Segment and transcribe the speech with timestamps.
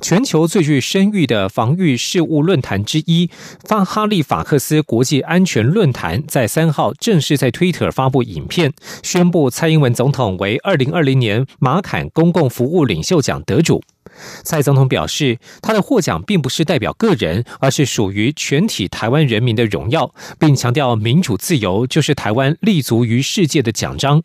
[0.00, 3.30] 全球最具声誉的防御事务论坛之一——
[3.66, 8.72] 法哈利法克斯国际安全论坛，在三号正式在 Twitter 发布影片，
[9.02, 13.82] 宣布蔡英文总统为二零二零年马坎公共服务领袖奖得主。
[14.42, 24.22] 蔡总统表示，他的获奖并不是代表个人，而是属于全体台湾人民的荣耀，并强调民主自由就是台湾立足于世界的奖章。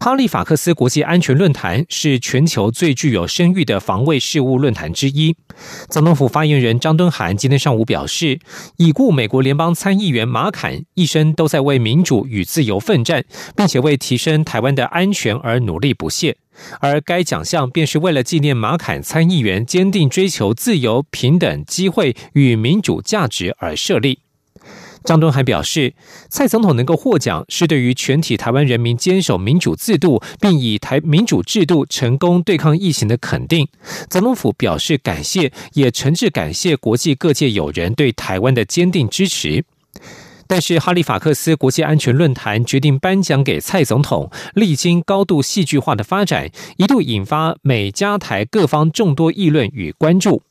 [0.00, 5.34] 哈利法克斯国际安全论坛是全球最具有声誉的防卫事务论坛之一。
[5.90, 8.38] 总统府发言人张敦涵今天上午表示，
[8.76, 13.24] 已故美国联邦参议员马坎一生都在为民主与自由奋战，
[13.56, 16.36] 并且为提升台湾的安全而努力不懈。
[16.80, 24.20] 而该奖项便是为了纪念马坎参议员坚定追求自由、平等机会与民主价值而设立。
[25.08, 25.94] 张敦还表示，
[26.28, 33.66] 蔡总统能够获奖，是对于全体台湾人民坚守民主制度，并以台民主制度成功对抗疫情的肯定。
[34.10, 39.64] 总统府表示感谢，也诚挚感谢国际各界友人对台湾的坚定支持。
[40.46, 50.42] 但是，哈利法克斯国际安全论坛决定颁奖给蔡总统，历经高度戏剧化的发展，一度引发美加台各方众多议论与关注。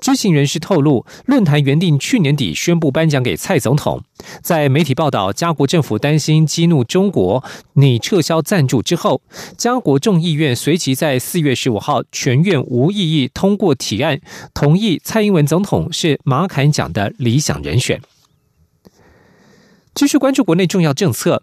[0.00, 4.02] 知情人士透露，论坛原定去年底宣布颁奖给蔡总统，
[4.42, 7.42] 在媒体报道加国政府担心激怒中国，
[7.74, 9.22] 拟撤销赞助之后，
[9.56, 14.20] 加国众议院随即在四月十五号全院无异议通过提案，
[14.54, 18.00] 同意蔡英文总统是马坎奖的理想人选。
[19.94, 21.42] 继续关注国内重要政策。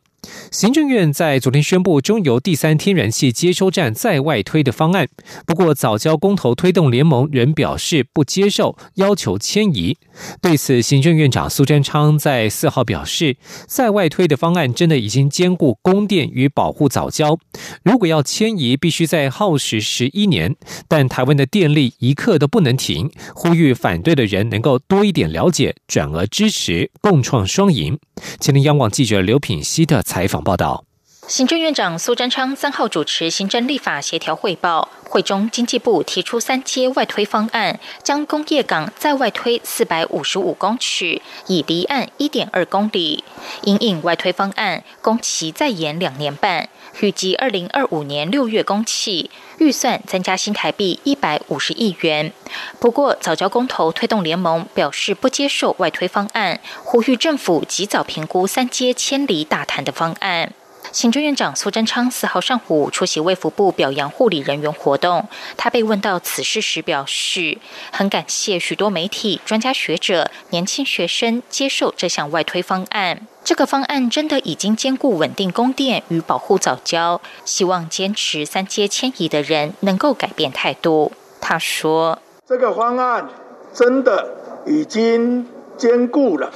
[0.51, 5.07] 行政院在昨天宣布中油第三天然气接收站在外推的方案，
[5.45, 9.97] 不过早交公投推动联盟仍表示不接受，要求迁移。
[10.41, 13.37] 对此，行政院长苏贞昌在四号表示，
[13.67, 17.37] 在外推的方案真的已经兼顾供电与保护早交，
[17.83, 20.55] 如果要迁移，必须再耗时十一年。
[20.87, 27.97] 但台湾的电力一刻都不能停，呼吁反对的人能够多一点了解，转而支持，共创双赢。
[28.39, 30.85] 前天央广记者刘品希的采访报道。
[31.27, 43.23] 行政院长苏贞昌三号主持行政立法协调汇报会中，经济部提出三阶外推方案，将工业港在外推四百五十五公尺，以离岸一点二公里。
[43.63, 46.69] 因应外推方案，工期再延两年半，
[46.99, 52.31] 预计二零二五年六月工期，预算增加新台币一百五十亿元。
[52.79, 60.53] 不过，早教公投推动联盟表示不接受外推方案，呼吁政府及早评估三阶千里大谈的方案。
[60.95, 67.57] 行政院长苏贞昌四号上午出席卫福部表扬护理人员活动，他被问到此事时表示，
[67.91, 73.27] 很感谢许多媒体、专家学者、年轻学生接受这项外推方案。
[73.43, 81.11] 这个方案真的已经兼顾稳定供电与保护早教，希望坚持三阶迁移的人能够改变态度。
[81.41, 83.27] 他说：“这个方案
[83.73, 84.29] 真的
[84.65, 85.45] 已经
[85.75, 86.53] 兼顾了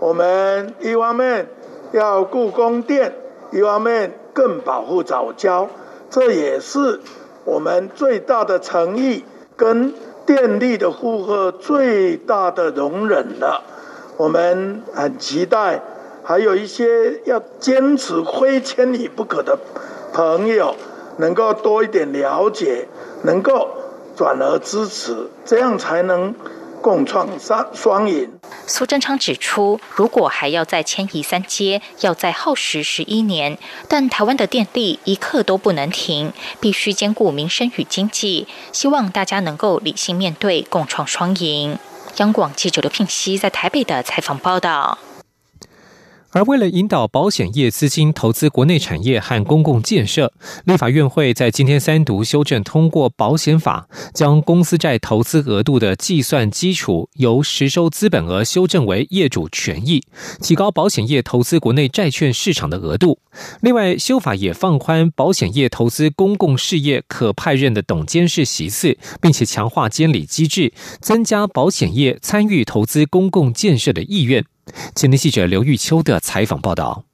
[0.00, 1.46] 我们一方面
[1.92, 3.16] 要顾供电。”
[3.52, 5.68] 一方面更保护早教，
[6.10, 7.00] 这也是
[7.44, 9.24] 我们最大的诚意
[9.56, 9.92] 跟
[10.24, 13.62] 电力的负荷最大的容忍了。
[14.16, 15.82] 我们很期待，
[16.24, 19.58] 还有一些要坚持非千里不可的
[20.12, 20.74] 朋友，
[21.18, 22.88] 能够多一点了解，
[23.22, 23.68] 能够
[24.16, 26.34] 转而支持，这样才能。
[26.82, 28.30] 共创双双赢。
[28.66, 33.56] 苏贞昌指出，如果还要再迁移三阶，要再耗时十一年。
[33.88, 38.46] 但台湾的电力一刻都不能停，必须兼顾民生与经济。
[38.72, 41.78] 希望大家能够理性面对，共创双赢。
[42.16, 44.98] 央广记者刘聘熙在台北的采访报道。
[46.32, 50.32] 而为了引导保险业资金投资国内产业和公共建设，
[50.64, 60.02] 立法院会在今天三读修正通过保险法，将公司债投资额度的计算基础由实收资本额修正为业主权益，
[60.40, 63.18] 提高保险业投资国内债券市场的额度。
[63.60, 74.44] 另外，修法也放宽保险业投资公共事业可派任的董监事席次，并且强化监理机制，增加保险业参与投资公共建设的意愿。
[74.94, 77.04] 前天记者刘玉秋的采访报道。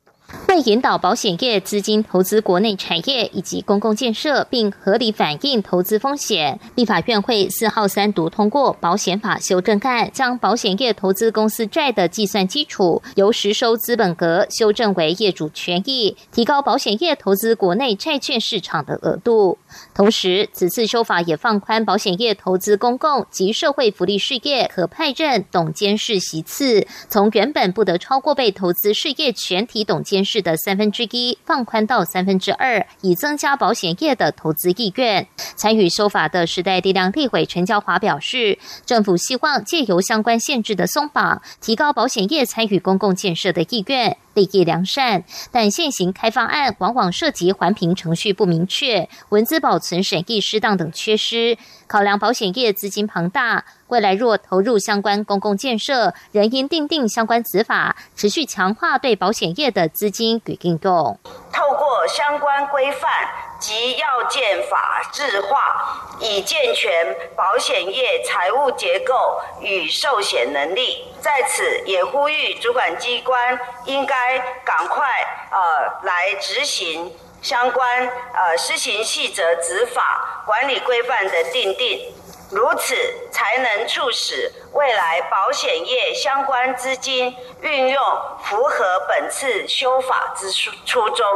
[0.48, 19.58] 为引导保险业资金投资国内产业以及公共建设，并合理反映投资风险，立法院会四号三读通过保险法修正案，将保险业投资公司债的计算基础由实收资本额修正为业主权益，提高保险业投资国内债券市场的额度。
[19.94, 35.26] 同时，此次修法也放宽保险业投资公共及社会福利事业可派任董监事席次，从原本不得超过被投资事业全体董监事的的三分之一，放宽到三分之二，以增加保险业的投资意愿。
[35.56, 44.16] 参与修法的时代力量立委陈娇华表示，政府希望借由相关限制的松绑，提高保险业参与公共建设的意愿。
[44.38, 51.58] 利益良善，但现行开放案往往涉及环评程序不明确、文字保存审议失当等缺失。
[51.88, 61.18] 考量保险业资金庞大，未来若投入相关公共建设，仍应订定相关执法，持续强化对保险业的资金与运动。
[61.52, 63.10] 透过相关规范
[63.58, 71.12] 及要件法制化，以健全保险业财务结构与寿险能力。
[71.20, 75.08] 在此也呼吁主管机关应该赶快
[75.50, 77.12] 呃来执行
[77.42, 82.12] 相关呃施行细则执法管理规范的定定，
[82.50, 82.94] 如此
[83.30, 88.02] 才能促使未来保险业相关资金运用
[88.42, 91.26] 符合本次修法之初初衷。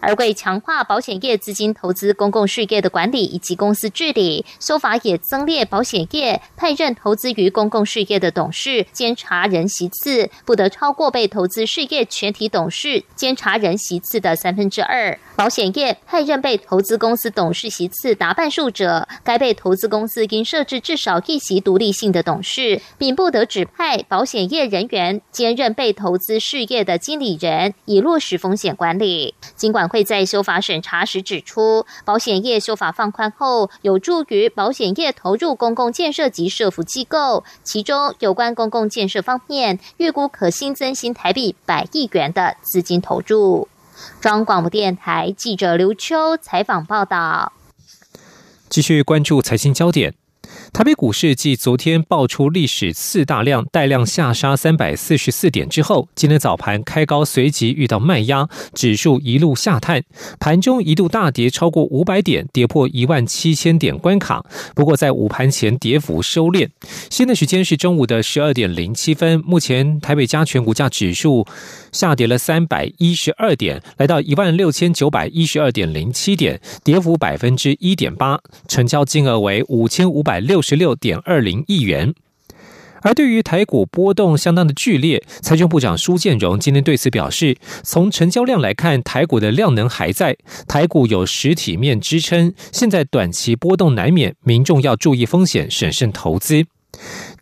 [0.00, 15.18] 而为强化保险业资金投资公共事业的管理以及公司治理，修法也增列保险业派任投资于公共事业的董事、监察人席次，不得超过被投资事业全体董事、监察人席次的三分之二。
[15.40, 29.34] 保险业派任被投资公司董事席次达半数者，该被投资公司应设置至少一席独立性的董事，并不得指派保险业人员兼任被投资事业的经理人，以落实风险管理。
[29.56, 37.44] 尽管会在修法审查时指出，保险业修法放宽后，有助于保险业投入公共建设及社福机构。
[37.64, 43.68] 其中有关公共建设方面，预估可新增新台币百亿元的资金投入。
[44.20, 47.52] 中央广播电台记者刘秋采访报道。
[48.68, 50.14] 继续关注财经焦点。
[50.72, 60.02] 台北股市继昨天爆出历史四大量带量下杀三百四十四点之后，今天早盘开高，随即遇到卖压，指数一路下探，
[60.38, 64.44] 盘中一度大跌超过五百点，跌破一万七千点关卡。
[64.74, 66.68] 不过在午盘前跌幅收敛。
[67.10, 71.46] 现在时间是中午的十二点零七分，目前台北加权股价指数
[71.90, 78.38] 下跌了三百一十二点，来到一万六千九百一十二点零七点，跌幅百分之一点八，
[78.68, 80.59] 成交金额为五千五百六。
[80.60, 82.14] 十六点二零亿元，
[83.02, 90.36] 而对于台股波动相当的剧烈，财政部长苏建荣今天对此表示，从成交量来看，台股的量能还在，
[90.68, 96.66] 台股有实体面支撑，现在短期波动难免，民众要注意风险，审慎投资。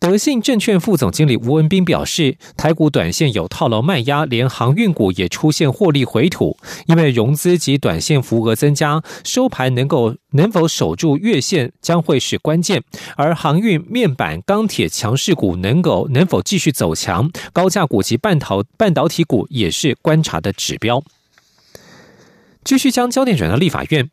[0.00, 6.56] 德信证券副总经理吴文斌表示，台股短线有套牢卖压，连航运股也出现获利回吐，
[6.86, 12.82] 因为融资及短线幅额增加，收盘能够能否守住月线将会是关键。
[13.16, 21.02] 而航运、面板、钢铁强势股能够能否继续走强，高价股及半导半导体股也是观察的指标。
[22.64, 24.10] 继续将焦点转到立法院。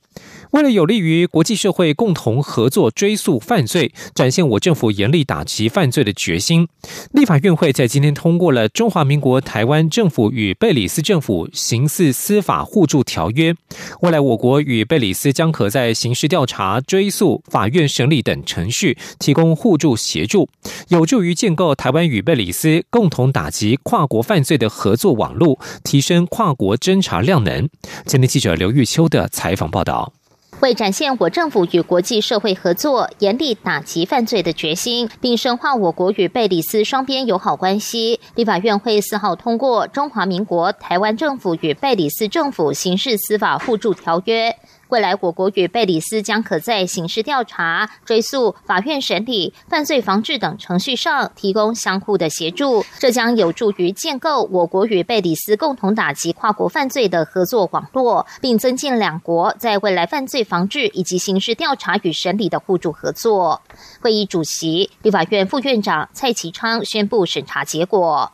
[0.55, 6.65] 为了有利于国际社会共同合作追诉犯罪，展现我政府严厉打击犯罪的决心，
[7.11, 13.51] 立法院会在今天通过了《中华民国台湾政府与贝里斯政府刑事司法互助条约》。
[13.99, 20.47] 未来，我国与贝里斯将可在刑事调查、追诉、法院审理等程序提供互助协助，
[20.87, 27.67] 有助于建构台湾与贝里斯共同打击跨国犯罪的合作网络，提升跨国侦查量能。
[28.05, 30.13] 今天记者刘玉秋的采访报道。
[30.61, 44.49] 为展现我政府与国际社会合作、严厉打击犯罪的决心，并深化我国与贝里斯双边友好关系，立法院会四号通过《中华民国台湾政府与贝里斯政府刑事司法互助条约》。
[44.89, 63.61] 未来，我国与贝里斯将可在刑事调查、追诉、法院审理、犯罪防治等程序上提供相互的协助，这将有助于建构我国与贝里斯共同打击跨国犯罪的合作网络，并增进两国在未来犯罪防治以及刑事调查与审理的互助合作。
[64.01, 68.31] 会议主席、立法院副院长蔡其昌宣布审查结果。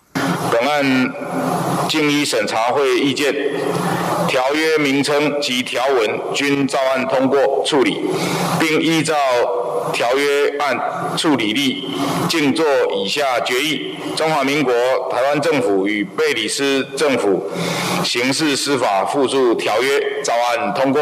[0.51, 1.13] 本案
[1.87, 3.33] 经一审查会意见，
[4.27, 8.01] 条约名称及条文均照案通过处理，
[8.59, 9.15] 并依照
[9.93, 10.77] 条约案
[11.17, 11.87] 处理例，
[12.27, 14.73] 静作以下决议：中华民国
[15.09, 17.49] 台湾政府与贝里斯政府
[18.03, 21.01] 刑事司法互助条约照案通过。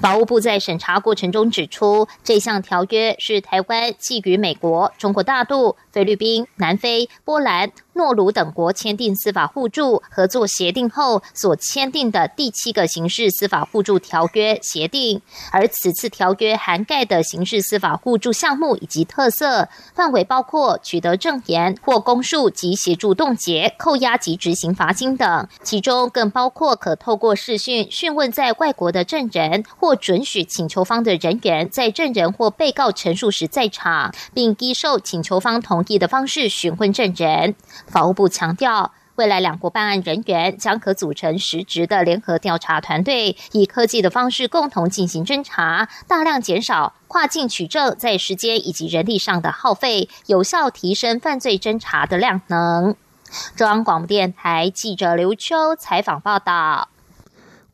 [0.00, 7.72] 法务部在审查过程中指出，这项条约是台湾寄予美国、中国大陆、菲律宾、南非、波兰。
[7.96, 37.54] 诺鲁等国签订司法互助合作协定后所签订的第七个刑事司法互助条约协定，而此次条约涵盖的刑事司法互助项目以及特色范围包括取得证言或公诉及协助冻结、扣押及执行罚金等，其中更包括可透过视讯讯问在外国的证人，或准许请求方的人员在证人或被告陈述时在场，并依受请求方同意的方式询问证人。
[37.86, 52.94] 法务部强调，未来两国办案人员将可组成实职的联合调查团队，以科技的方式共同进行侦查，大量减少跨境取证在时间以及人力上的耗费，有效提升犯罪侦查的量能。
[53.56, 56.88] 中央广播电台记者刘秋采访报道。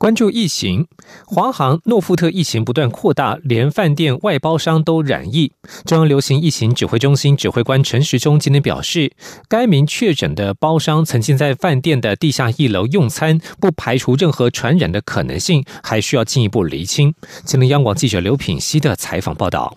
[0.02, 0.88] 关注疫情，
[1.24, 5.52] 华航诺富特疫情不断扩大，连饭店外包商都染疫。
[5.84, 9.12] 中央流行疫情指挥中心指挥官陈时中今天表示，
[9.48, 17.14] 该名确诊的包商曾经在饭店的地下一楼用餐，不排除任何传染的可能性，还需要进一步厘清。
[17.44, 19.76] 今天央广记者刘品希的采访报道。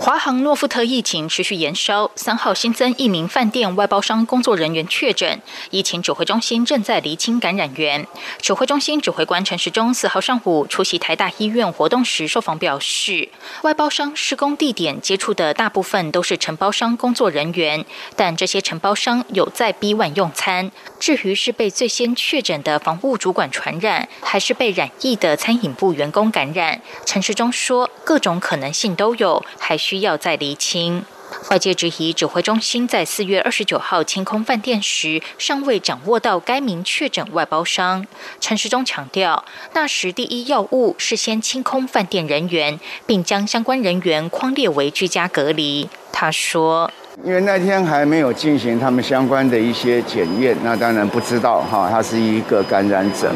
[0.00, 8.06] 华航诺富特疫情持续延烧，三号新增一名饭店外包商工作人员确诊，疫情指挥中心正在厘清感染源。
[8.40, 13.28] 指挥中心指挥官陈时中四号上午出席台大医院活动时受访表示，
[13.60, 17.84] 外包商施工地点接触的大部分都是承包商工作人员，
[18.16, 20.72] 但这些承包商有在 B 万用餐。
[20.98, 29.89] 至于是被最先确诊的房务主管传染，还是被染疫的餐饮部员工感染，陈时中说，各种可能性都有，还需。
[29.90, 31.04] 需要再厘清。
[31.50, 38.06] 外界质疑指挥中心在四月二十九号清空饭店时，尚未掌握到该名确诊外包商。
[38.40, 45.88] 陈时中强调，那时第一要务是先清空饭店人员，并将相关人员框列为居家隔离。
[46.12, 46.88] 他说
[47.24, 53.32] ：“因为那天还没有进行他们相关的一些检验，那当然不知道哈，他是一个感染者。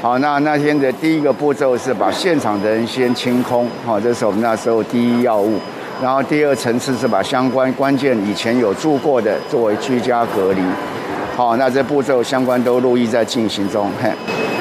[0.00, 5.58] 好，那那天的第一个步骤是把现场的人先清空，好，这是我们那时候第一要务。”
[6.02, 10.60] 然后第二层次是把相关关键以前有住过的作为居家隔离，
[11.34, 13.90] 好，那这步骤相关都陆续在进行中。
[14.02, 14.10] 嘿，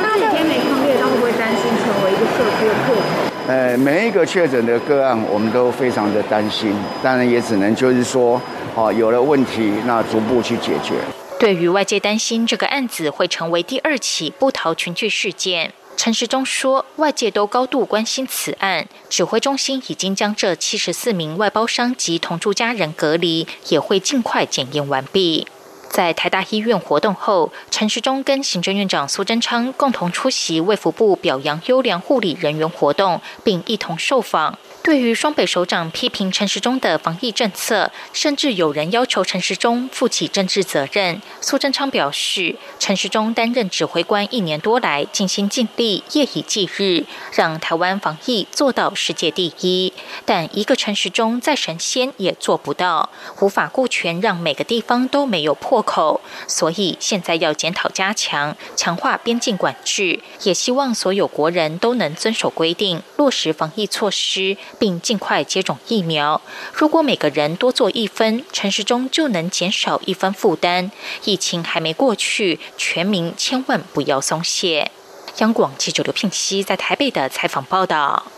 [0.01, 3.01] 那几天没抗列，他会不会担心成为一个社区的破口？
[3.49, 6.73] 呃，每一个确诊的个案，我们都非常的担心，
[7.03, 8.41] 当然也只能就是说，
[8.73, 10.93] 哦，有了问题，那逐步去解决。
[11.37, 15.73] 对于外界担心这个案子会成为第二起不逃群聚事件。
[15.97, 25.47] 陈时中说：“外界都高度关心此案，指挥中心已经将这七十四名外包商及同住家人隔离，也会尽快检验完毕。”
[25.89, 34.59] 在台大医院活动后，陈时中跟行政院长苏贞昌共同出席卫福部表扬优良护理人员活动，并一同受访。
[34.85, 41.19] 对于双北首长批评陈时中的防疫政策，甚至有人要求陈时中负起政治责任。
[41.41, 49.91] 苏贞昌表示，陈时中担任指挥官一年多来，尽心尽力，夜以继日，让台湾防疫做到世界第一。
[50.23, 53.09] 但一个陈时中再神仙也做不到，
[53.41, 56.21] 无法顾全让每个地方都没有破口。
[56.47, 64.55] 所以现在要检讨加强，强化边境管制，也希望所有国人都能遵守规定，落实防疫措施。
[64.79, 66.41] 并尽快接种疫苗。
[66.73, 70.91] 如果每个人多做一分，城市中就能减少一分负担。
[71.23, 74.91] 疫情还没过去，全民千万不要松懈。
[75.37, 78.31] 央广记者刘聘熙在台北的采访报道。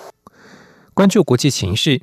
[0.93, 2.01] 关注国际形势。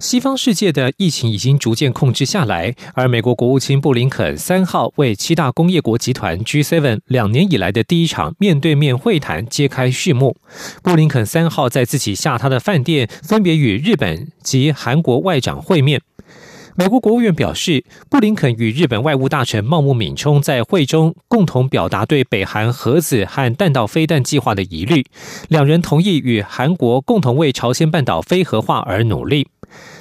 [0.00, 10.38] 西方世界的疫情已经逐渐控制下来，而美国国务卿布林肯三号为七大工业国集团 G7 两年以来的第一场面对面会谈揭开序幕。
[10.82, 16.00] 布林肯三号在自己下榻的饭店分别与日本及韩国外长会面。
[16.76, 25.04] 美国国务院表示，布林肯与日本外务大臣茂木敏充在会中共同表达对北韩核子和弹道飞弹计划的疑虑，
[25.48, 29.48] 两人同意与韩国共同为朝鲜半岛非核化而努力。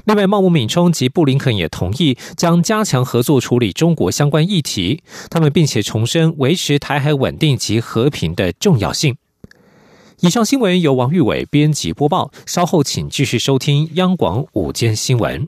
[0.06, 5.04] 另外，茂木敏充及布林肯也同意将加强合作处理中国相关议题。
[5.30, 9.18] 他们并且重申维持台海稳定及和平的重要性。
[10.22, 12.32] 以上新闻由王玉伟编辑播报。
[12.46, 15.48] 稍后请继续收听央广午间新闻。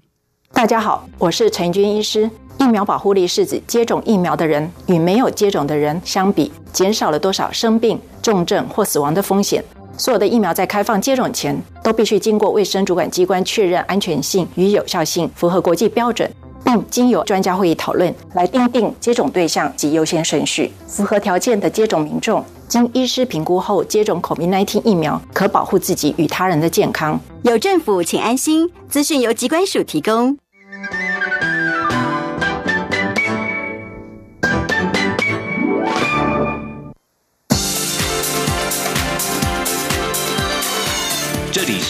[0.54, 2.30] 大家好，我是陈军医师。
[2.60, 9.64] 疫苗保护力是指接种疫苗的人与没有接种的人相比，减少了多少生病、重症或死亡的风险。
[10.02, 16.28] 所有的疫苗在开放接种前，都必须经过卫生主管机关确认安全性与有效性，符合国际标准，
[16.66, 20.72] 并经由专家会议讨论来订定接种对象及优先顺序。
[20.88, 27.20] 符合条件的接种民众，经医师评估后接种 COVID-19 疫苗，可保护自己与他人的健康。
[27.44, 28.68] 有政府，请安心。
[28.90, 30.36] 资讯由机关署提供。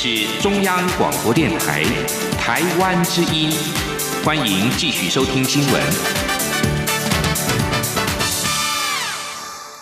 [0.04, 1.84] 是中央广播电台
[2.40, 3.52] 台湾之音，
[4.26, 5.80] 欢迎继续收听新闻。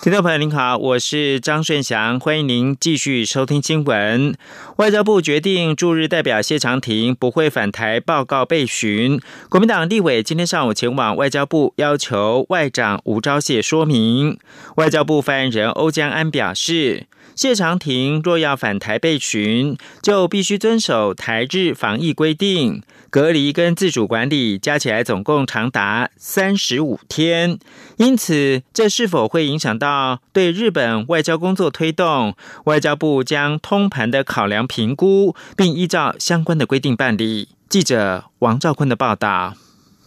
[0.02, 4.36] 听众朋友您好，我是张顺祥，欢迎您继续收听新闻。
[4.76, 9.22] 外交部决定驻日代表谢长廷不会返台报告备询。
[9.48, 14.38] 国民党立委今天上午前往外交部，要求外长吴钊燮说明。
[14.76, 17.08] 外交部发言人欧江安表示。
[17.40, 27.58] 谢长廷若要返台被询，就必须遵守台日防疫规定，隔离跟自主管理加起来总共长达三十五天。
[27.96, 32.36] 因此，这是否会影响到对日本外交工作推动？
[32.66, 37.48] 外交部将通盘的考量评估，并依照相关的规定办理。
[37.70, 39.54] 记者王兆坤的报道。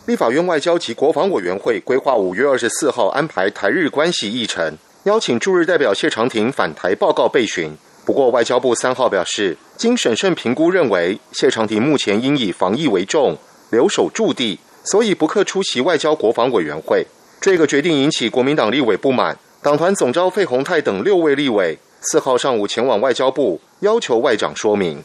[0.05, 4.77] 立法院外交及国防委员会规划五月二十四号安排台日关系议程。
[5.05, 7.77] 邀请驻日代表谢长廷返台报告备询。
[8.05, 13.37] 不过，外交部三号表示，经审慎评估，认为谢长廷目前应以防疫为重，
[13.71, 17.05] 留守驻地，所以不克出席外交国防委员会。
[17.41, 25.03] 这个决定引起国民党立委不满，党团总召费鸿泰等六位立委四号上午前往外交部，要求外长说明。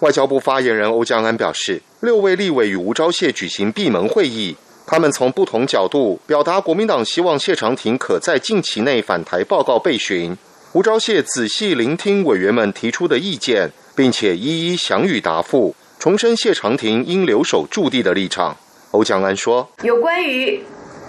[0.00, 4.54] 外交部发言人欧江安表示，六位立委与吴钊燮举行闭门会议。
[4.90, 10.34] 他们从不同角度表达国民党希望谢长廷可在近期内返台报告备询。
[10.72, 18.56] 吴钊燮仔细聆听委员们提出的意见，并且一一详予答复，重申谢长廷应留守驻地的立场。
[18.92, 20.64] 欧江安说：“有关于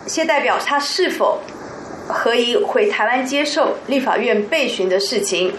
[0.06, 1.40] 谢代表他是否
[2.10, 5.54] 可以回台湾接受立法院备询的事情，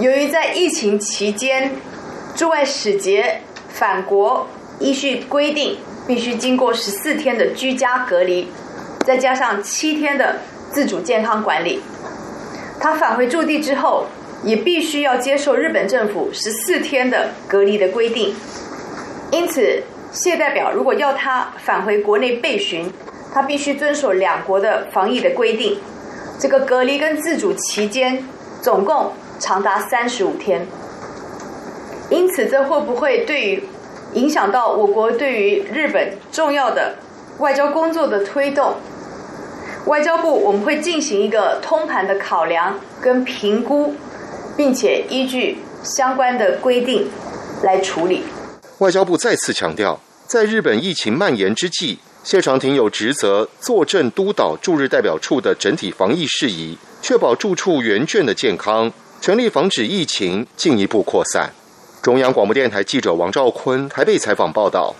[0.00, 1.70] 由于在疫情期间
[2.34, 4.44] 驻外使节返国，
[4.80, 8.48] 依序规定。”必须经过十四天的居家隔离，
[9.06, 10.36] 再加上七天的
[10.70, 11.80] 自主健康管理。
[12.78, 14.06] 他返回驻地之后，
[14.42, 18.34] 也必须要接受日本政府十四天的隔离的规定。
[19.30, 22.92] 因此，谢代表如果要他返回国内备询，
[23.32, 25.78] 他必须遵守两国的防疫的规定。
[26.38, 28.22] 这个隔离跟自主期间
[28.60, 30.66] 总共长达三十五天。
[32.10, 33.62] 因此，这会不会对于？
[34.14, 36.94] 影响到我国对于日本重要的
[37.38, 38.74] 外交工作的推动，
[39.86, 43.94] 外交部我们会进行一个通盘的考量跟评估，
[44.56, 47.08] 并且依据相关的规定
[47.62, 48.22] 来处理。
[48.78, 61.52] 外交部再次强调，在日本疫情蔓延之际，谢长廷有职责坐镇督导驻日代表处的整体防疫事宜，确保驻处员眷的健康，全力防止疫情进一步扩散。
[62.04, 64.94] 中央广播电台记者王兆坤台北采访报道：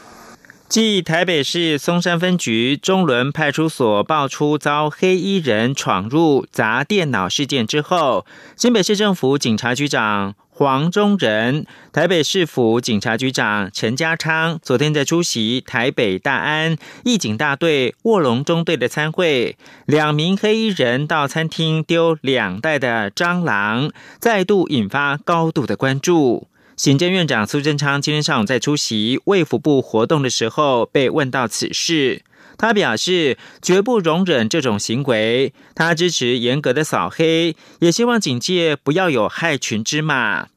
[0.70, 8.24] 继台北市松山分局中仑派出所爆出遭黑衣人闯入砸电脑事件之后，
[8.56, 26.48] 新北市政府警察局长黄忠仁、台北市府警察局长陈家昌昨天在出席台北大安义警大队卧龙中队的参会，两名黑衣人到餐厅丢两袋的蟑螂，再度引发高度的关注。
[26.76, 32.22] 行政院长苏贞昌今天上午在出席卫福部活动的时候，被问到此事，
[32.58, 40.48] 他表示绝不容忍这种行为，他支持严格的扫黑，也希望警界不要有害群之马。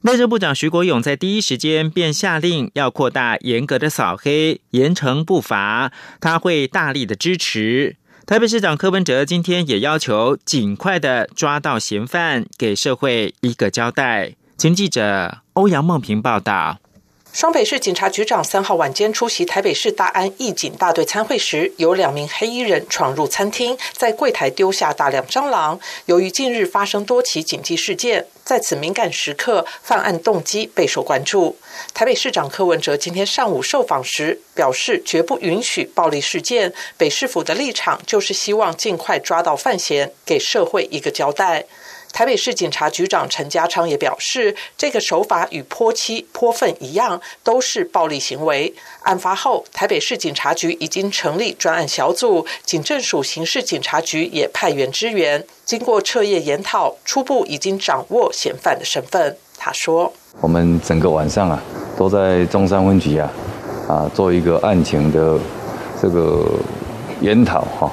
[0.00, 7.96] 内政部长徐国勇在第一时间便下令要扩大严格的扫黑，严惩不罚，他会大力的支持。
[8.24, 14.36] 台北市长柯文哲今天也要求尽快的抓到嫌犯，给社会一个交代。
[14.58, 16.78] 请记者欧阳梦平报道。
[17.30, 25.78] 双北市警察局长三号晚间出席台北市大安义警大队参会时，有两名黑衣人闯入餐厅，在柜台丢下大量蟑螂。
[26.06, 31.58] 由于近日发生多起警惕事件，在此敏感时刻，犯案动机备受关注。
[31.92, 36.72] 台北市长柯文哲今天上午受访时表示，绝不允许暴力事件。
[36.96, 41.66] 北市府的立场就是希望尽快抓到犯嫌，给社会一个交代。
[42.16, 48.72] 台北市警察局长陈家昌也表示，这个手法与泼漆、泼粪一样，都是暴力行为。
[49.02, 55.44] 案发后，台北市警察局已经成立专案小组，警政署刑事警察局也派员支援。
[55.66, 59.36] 经过彻夜研讨，初步已经掌握嫌犯的身份。
[59.58, 61.62] 他说：“我们整个晚上啊，
[61.98, 63.30] 都在中山分局啊，
[63.86, 65.38] 啊，做一个案情的
[66.00, 66.46] 这个
[67.20, 67.92] 研讨哈。”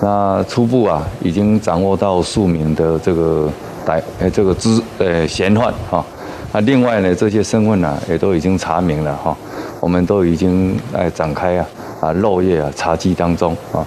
[0.00, 3.48] 那初步啊，已经掌握到数名的这个
[3.84, 6.04] 逮呃这个知呃嫌犯哈。
[6.52, 9.36] 那另外呢，这些身份呢也都已经查明了哈。
[9.80, 11.66] 我们都已经哎展开啊
[12.00, 13.84] 啊漏夜啊查缉当中啊。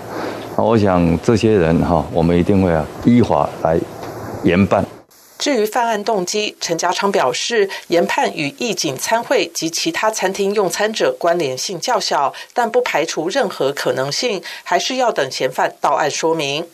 [0.58, 3.80] 那我想这些人哈，我们一定会啊依法来
[4.44, 4.86] 严办。
[5.40, 16.68] 至于犯案动机，陈家昌表示，研判与义警参会及其他餐厅用餐者关联性较小，但不排除任何可能性，还是要等嫌犯到案说明。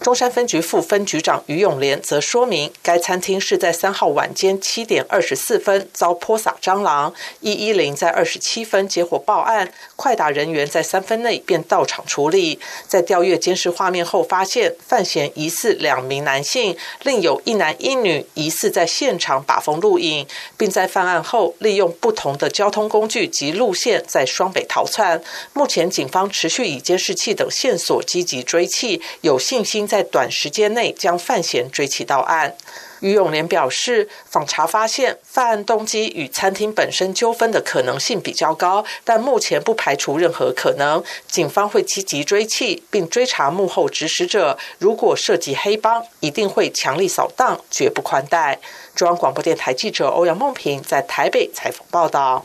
[0.00, 12.58] 中山分局副分局长于永莲则说明，该餐厅是在三号晚间七点二十四分遭泼洒蟑螂，一一零在二十七分接获报案，快打人员在三分内便到场处理。
[12.88, 20.26] 在调阅监视画面后，发现犯嫌疑似两名男性，另有一男一女疑似在现场把风录影，
[20.60, 25.22] 并在犯案后利用不同的交通工具及路线在双北逃窜。
[25.54, 29.86] 目前警方持续以监视器等线索积极追缉，有信心。
[29.86, 32.54] 在短时间内将范闲追起到案。
[33.00, 41.02] 于永莲表示，访查发现犯案动机与餐厅本身纠纷的可能性比较高，但目前不排除任何可能。
[41.26, 48.60] 警方会积极追缉并追查幕后指使者，如果涉及黑帮，一定会强力扫荡，绝不宽待。
[49.00, 52.44] 中央广播电台记者欧阳梦平在台北采访报道。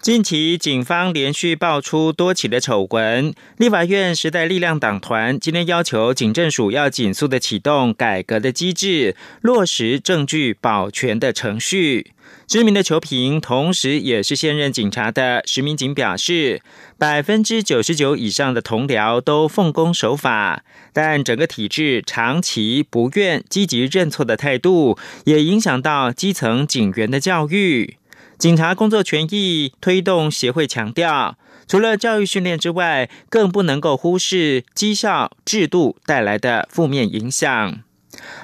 [0.00, 12.12] 近期警方连续爆出多起的丑闻，立法院时代力量党团今天要求警政署要紧速的启动改革的机制，落实证据保全的程序。
[12.46, 16.62] 知名的球评，同时也是现任警察的石民警表示，
[16.98, 27.96] 百分之九十九以上的同僚都奉公守法，但整个体制长期不愿积极认错的态度，也影响到基层警员的教育。
[28.36, 37.78] 警察工作权益推动协会强调，除了教育训练之外，更不能够忽视绩效制度带来的负面影响。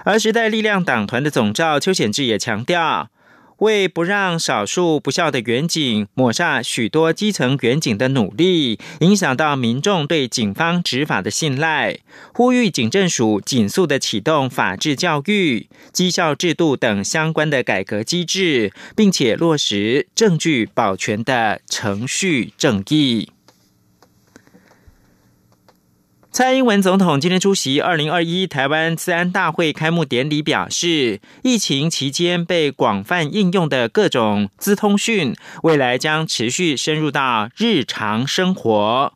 [0.05, 3.11] 而时代力量党团的总召邱显志也强调。
[3.59, 11.99] 为不让少数不孝的远警抹煞许多基层远警的努力，影响到民众对警方执法的信赖，
[12.33, 23.29] 呼吁警政署紧速的启动法制教育、绩效制度等相关的改革机制，并且落实证据保全的程序正义。
[26.35, 39.13] 蔡英文总统今天出席二零二一台湾治安大会开幕典礼，表示，疫情期间被广泛应用的各种资通讯，未来将持续深入到日常生活。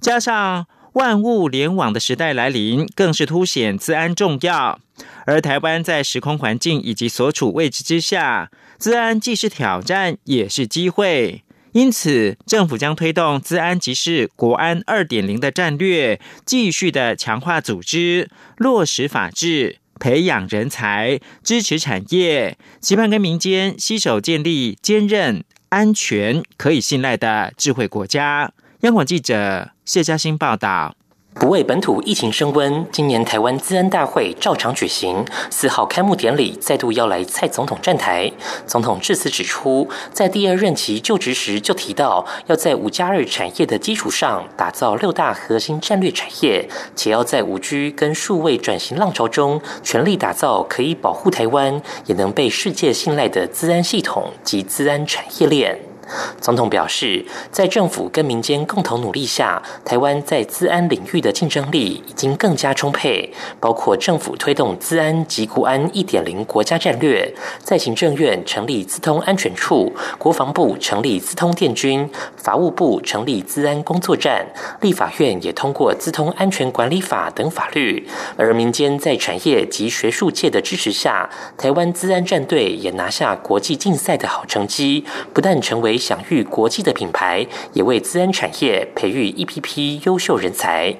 [0.00, 4.80] 加上万物联网的时代来临，更是凸显治安重要。
[5.26, 11.44] 而台湾在时空环境以及所处位置之下，治安既是挑战，也是机会。
[11.72, 28.52] 因此，政府将推动“资安即是国安二点零”的战略，继续的强化组织，落实法治，培养人才，支持产业，期盼跟民间携手建立坚韧、安全、可以信赖的智慧国家。
[28.80, 30.94] 央广记者谢嘉欣报道。
[31.34, 35.24] 不为本土疫情升温，今年台湾资安大会照常举行。
[35.50, 38.30] 四号开幕典礼再度邀来蔡总统站台。
[38.66, 55.91] 总统致辞指出，在第二任期就职时就提到，要在五加二产业的基础上打造六大核心战略产业，且要在五 G 跟数位转型浪潮中，全力打造可以保护台湾也能被世界信赖的资安系统及资安产业链。
[56.40, 63.32] 总统表示，在政府跟民间共同努力下，台湾在资安领域的竞争力已经更加充沛。
[63.60, 74.46] 包括政府推动资安及国安一点零国家战略，在行政院成立资通安全处，国防部成立资通电军，法务部成立资安工作站，
[74.80, 78.06] 立法院也通过资通安全管理法等法律。
[78.36, 85.98] 而民间在产业及学术界的支持下，台湾资安战队也拿下国际竞赛的好成绩，不但成为。
[86.02, 90.96] 享誉国际的品牌，也为资安产业培育一批批优秀人才。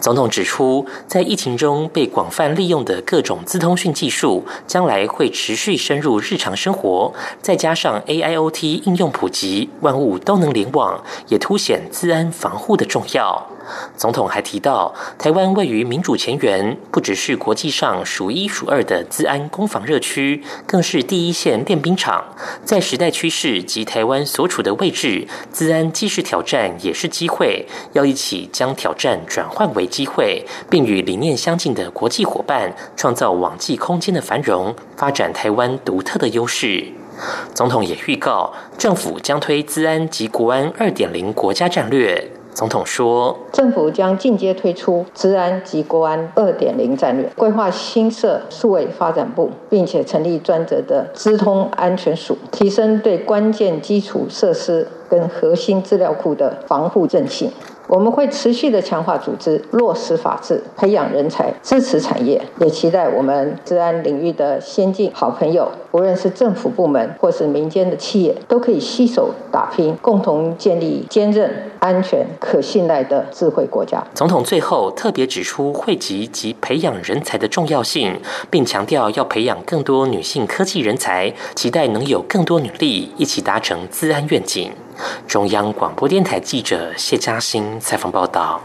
[0.00, 7.12] 总统指出，在疫情中被广泛利用的各种资通讯技术，将来会持续深入日常生活。
[7.40, 13.46] 再加上 AIoT 应用普及，万物都能联网，也凸显资安防护的重要。
[13.96, 22.24] 总统还提到，台湾位于民主前沿，不只是国际上数一数二的资安攻防热区，更是第一线练兵场。
[22.64, 27.66] 在时代趋势及台湾所处的位置，资安既是挑战，也是机会。
[27.92, 36.86] 要一起将挑战转换为机会，并与理念相近的国际伙伴创造网际空间的繁荣，发展台湾独特的优势。
[37.54, 42.30] 总统也预告，政府将推资安及国安二点零国家战略。
[42.52, 57.50] 总统说，政府将进阶推出治安及国安二点零战略，规划新设数位发展部，并且成立专责的资通安全署，提升对关键基础设施跟核心资料库的防护韧性。
[57.90, 74.00] 我们会持续的强化组织，落实法治，培养人才，支持产业，也期待我们治安领域的先进好朋友，无论是政府部门或是民间的企业，都可以携手打拼，共同建立坚韧、安全、可信赖的智慧国家。
[74.14, 78.16] 总统最后特别指出汇集及培养人才的重要性，
[78.48, 84.70] 并强调要培养更多女性科技人才，期待能有更多女力一起达成治安愿景。
[85.26, 88.62] 中央广播电台记者谢嘉欣采访报道：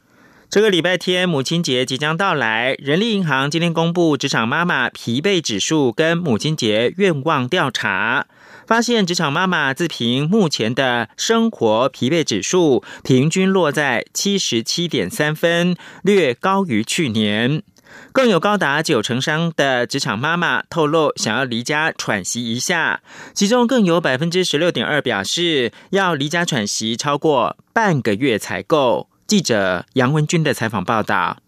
[0.50, 8.28] 这个礼拜天母亲节即将到来，人力银行今天公布职场妈妈疲惫指数跟母亲节愿望调查，
[8.66, 17.64] 发现职场妈妈自评目前的生活疲惫指数平均落在七十七点三分，略高于去年。
[18.16, 23.02] 更有高达九成三的职场妈妈透露，想要离家喘息一下，
[23.34, 29.10] 其中更有百分之十六点二表示要离家喘息超过半个月才够。
[29.28, 31.40] 记者杨文军的采访报道。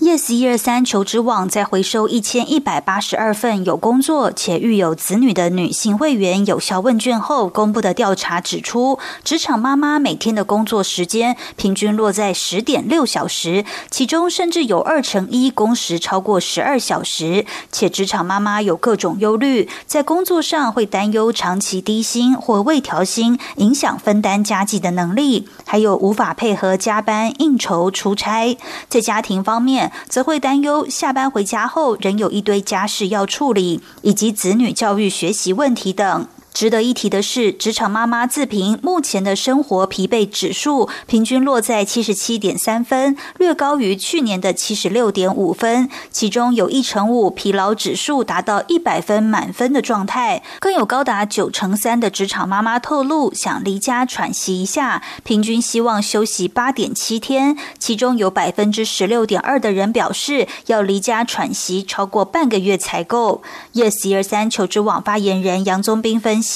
[0.00, 17.44] Yes 一二三求职网在回收一千一百八十二份有工作且育有子女的女性会员有效问卷后公布的调查指出，职场妈妈每天的工作时间平均落在十点六小时，其中甚至有二成一工时超过十二小时。
[17.72, 28.56] 且职场妈妈有各种忧虑，在工作上会担忧长期低薪或未调薪影响分担家计的能力，还有无法配合加班、应酬、出差。
[28.88, 29.87] 在家庭方面。
[30.08, 36.26] 则会担忧下班回家后仍有一堆家事要处理，以及子女教育学习问题等。
[36.58, 45.88] 值得一提的是，职场妈妈自评目前的生活疲惫指数平均落在七十七点三分，略高于去年的七十六点五分。
[46.10, 57.56] 其中有一成五疲劳指数达到一百分满分的状态，更有高达九成三的职场妈妈透露想离家喘息一下，平均希望休息八点七天。
[57.78, 63.42] 其中有百分之十六点二的人表示要离家喘息超过半个月才够。
[63.74, 66.47] Yes 一二三求职网发言人杨宗斌分析。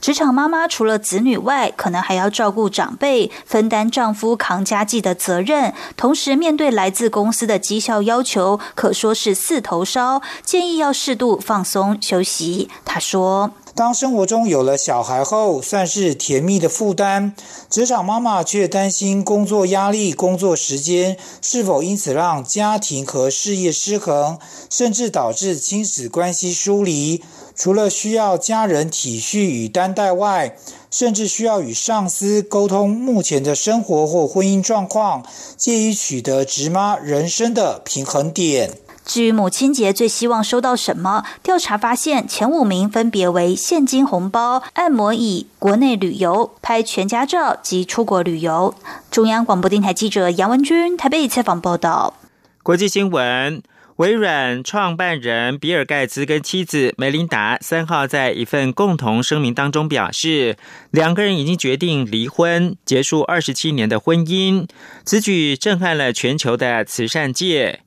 [0.00, 5.74] 职场妈妈除了子女外，可能还要照顾长辈，分担丈夫扛家计的责任。
[5.96, 10.22] 同时，面对来自公司的绩效要求，可说是四头烧。
[10.44, 12.68] 建议要适度放松休息。
[12.84, 17.34] 他说：“当生活中有了小孩后，算是甜蜜的负担。
[17.68, 27.22] 职场妈妈却担心工作压力、工作时间是否因此让家庭和事业失衡，甚至导致亲子关系疏离。”
[27.60, 30.56] 除了需要家人体恤与担待外，
[30.90, 35.22] 甚至需要与上司沟通目前的生活或婚姻状况，
[35.58, 38.70] 借以取得直妈人生的平衡点。
[39.04, 41.22] 至于母亲节最希望收到什么？
[41.42, 48.74] 调查发现前五名分别为现金红包、按摩椅、国内旅游、拍全家照及出国旅游。
[49.10, 52.14] 中央广播电台记者杨文君台北采访报道。
[52.62, 53.62] 国际新闻。
[54.00, 60.56] 微软创办人比尔·盖茨跟妻子梅琳达三号在一份共同声明当中表示，
[60.90, 64.66] 两个人已经决定离婚，结束二十七年的婚姻。
[65.04, 67.80] 此举震撼了全球的慈善界。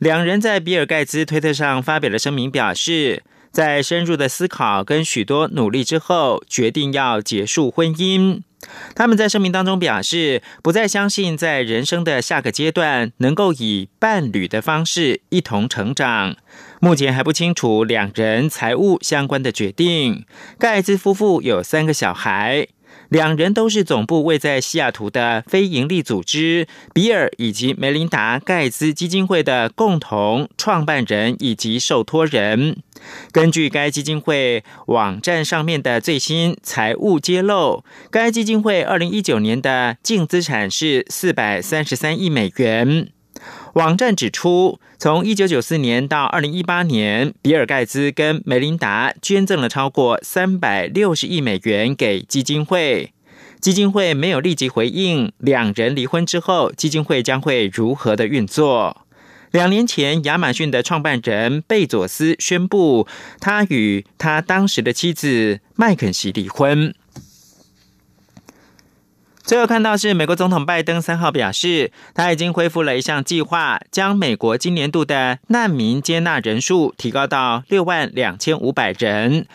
[0.00, 8.40] 两人在比尔·盖茨推特上发表了声明，表示在深入的思考跟许多努力之后，决定要结束婚姻。
[8.94, 16.36] 他们在声明当中表示，不再相信在人生的下个阶段能够以伴侣的方式一同成长。
[16.80, 20.24] 目前还不清楚两人财务相关的决定。
[20.58, 22.68] 盖茨夫妇有三个小孩。
[23.10, 32.78] 两人都是总部位在西雅图的非营利组织比尔以及梅琳达盖茨基金会的共同创办人以及受托人。
[33.32, 43.08] 根据该基金会网站上面的最新财务揭露，该基金会二零一九年的净资产是四百三十三亿美元。
[43.74, 53.12] 网站指出，从一九九四年到二零一八年，比尔盖茨跟梅琳达捐赠了超过三百六十亿美元给基金会。
[53.60, 59.06] 基金会没有立即回应，两人离婚之后，基金会将会如何的运作？
[59.52, 63.06] 两年前，亚马逊的创办人贝佐斯宣布，
[63.38, 66.94] 他与他当时的妻子麦肯锡离婚。
[69.42, 79.46] 最后看到是美国总统拜登三号表示，他已经恢复了一项计划，将美国今年度的难民接纳人数提高到六万两千五百人。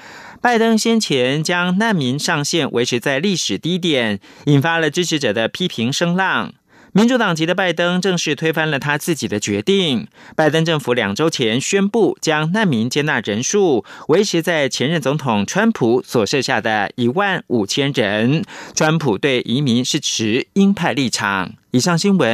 [0.42, 6.54] 拜登先前将难民上限维持在历史低点，引发了支持者的批评声浪。
[6.98, 10.08] 民主党籍的拜登正式推翻了他自己的决定。
[10.34, 18.46] 拜登政府两周前宣布将难民接纳人数维持在前任总统川普所设下的一万五千人。
[18.74, 21.56] 川普对移民是持鹰派立场。
[21.72, 22.34] 以上新闻。